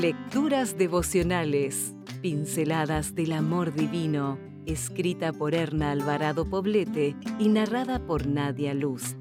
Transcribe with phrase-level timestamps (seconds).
[0.00, 8.72] Lecturas devocionales, pinceladas del amor divino, escrita por Erna Alvarado Poblete y narrada por Nadia
[8.72, 9.14] Luz.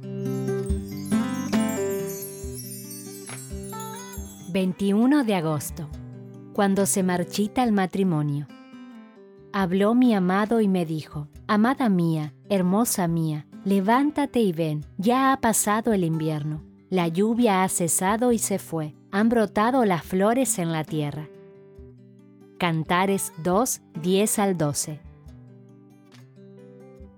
[4.53, 5.89] 21 de agosto,
[6.53, 8.47] cuando se marchita el matrimonio.
[9.51, 15.41] Habló mi amado y me dijo, Amada mía, hermosa mía, levántate y ven, ya ha
[15.41, 20.71] pasado el invierno, la lluvia ha cesado y se fue, han brotado las flores en
[20.71, 21.27] la tierra.
[22.57, 24.99] Cantares 2, 10 al 12.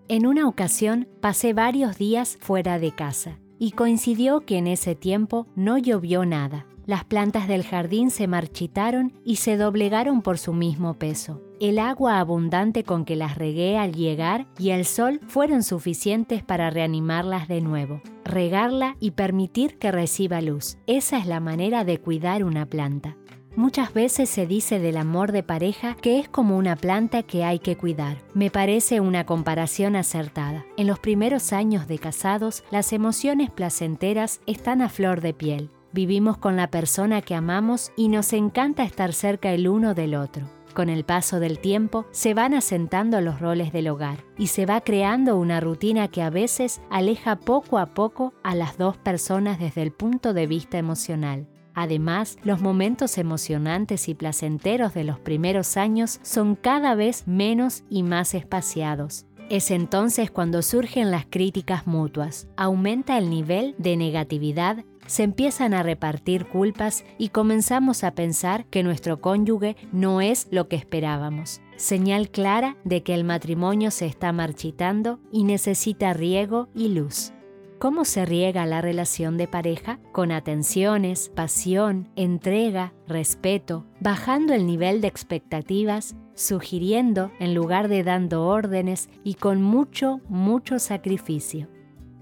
[0.08, 5.48] En una ocasión pasé varios días fuera de casa y coincidió que en ese tiempo
[5.56, 6.66] no llovió nada.
[6.86, 11.42] Las plantas del jardín se marchitaron y se doblegaron por su mismo peso.
[11.62, 16.72] El agua abundante con que las regué al llegar y el sol fueron suficientes para
[16.72, 20.80] reanimarlas de nuevo, regarla y permitir que reciba luz.
[20.88, 23.16] Esa es la manera de cuidar una planta.
[23.56, 27.60] Muchas veces se dice del amor de pareja que es como una planta que hay
[27.60, 28.18] que cuidar.
[28.34, 30.66] Me parece una comparación acertada.
[30.78, 35.70] En los primeros años de casados, las emociones placenteras están a flor de piel.
[35.94, 40.48] Vivimos con la persona que amamos y nos encanta estar cerca el uno del otro.
[40.74, 44.82] Con el paso del tiempo se van asentando los roles del hogar y se va
[44.82, 49.82] creando una rutina que a veces aleja poco a poco a las dos personas desde
[49.82, 51.48] el punto de vista emocional.
[51.74, 58.04] Además, los momentos emocionantes y placenteros de los primeros años son cada vez menos y
[58.04, 59.26] más espaciados.
[59.50, 65.84] Es entonces cuando surgen las críticas mutuas, aumenta el nivel de negatividad se empiezan a
[65.84, 71.62] repartir culpas y comenzamos a pensar que nuestro cónyuge no es lo que esperábamos.
[71.76, 77.34] Señal clara de que el matrimonio se está marchitando y necesita riego y luz.
[77.82, 80.00] ¿Cómo se riega la relación de pareja?
[80.12, 88.46] Con atenciones, pasión, entrega, respeto, bajando el nivel de expectativas, sugiriendo en lugar de dando
[88.46, 91.70] órdenes y con mucho, mucho sacrificio.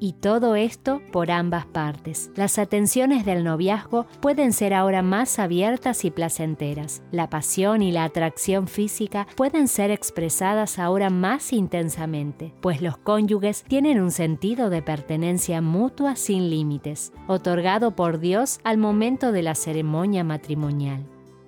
[0.01, 2.31] Y todo esto por ambas partes.
[2.35, 7.01] Las atenciones del noviazgo pueden ser ahora más abiertas y placenteras.
[7.11, 13.63] La pasión y la atracción física pueden ser expresadas ahora más intensamente, pues los cónyuges
[13.67, 19.55] tienen un sentido de pertenencia mutua sin límites, otorgado por Dios al momento de la
[19.55, 21.05] ceremonia matrimonial.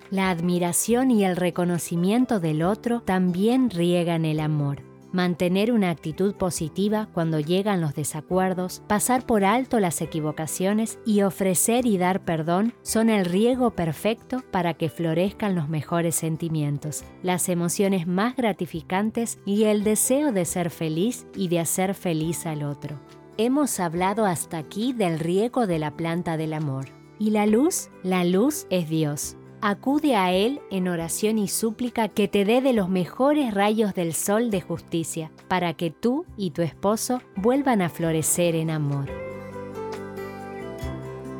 [0.09, 7.09] La admiración y el reconocimiento del otro también riegan el amor mantener una actitud positiva
[7.13, 13.09] cuando llegan los desacuerdos, pasar por alto las equivocaciones y ofrecer y dar perdón son
[13.09, 19.83] el riego perfecto para que florezcan los mejores sentimientos, las emociones más gratificantes y el
[19.83, 22.99] deseo de ser feliz y de hacer feliz al otro.
[23.37, 26.85] Hemos hablado hasta aquí del riego de la planta del amor.
[27.17, 27.89] ¿Y la luz?
[28.03, 32.73] La luz es Dios acude a Él en oración y súplica que te dé de
[32.73, 37.89] los mejores rayos del sol de justicia, para que tú y tu esposo vuelvan a
[37.89, 39.09] florecer en amor.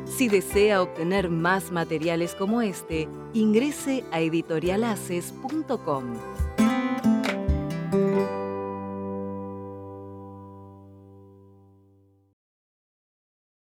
[0.06, 6.41] Si desea obtener más materiales como este, ingrese a editorialaces.com.